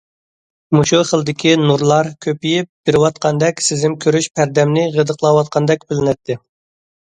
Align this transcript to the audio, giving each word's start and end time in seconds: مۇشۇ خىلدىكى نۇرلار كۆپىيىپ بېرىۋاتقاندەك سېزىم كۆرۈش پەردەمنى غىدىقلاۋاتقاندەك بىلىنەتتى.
مۇشۇ 0.77 1.01
خىلدىكى 1.09 1.51
نۇرلار 1.65 2.09
كۆپىيىپ 2.27 2.69
بېرىۋاتقاندەك 2.91 3.63
سېزىم 3.69 3.99
كۆرۈش 4.07 4.33
پەردەمنى 4.41 4.89
غىدىقلاۋاتقاندەك 4.99 5.91
بىلىنەتتى. 5.93 6.43